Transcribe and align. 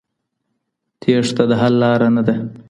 تېښته 1.01 1.43
د 1.49 1.51
حل 1.61 1.73
لار 1.81 2.01
نه 2.15 2.21
ده. 2.27 2.35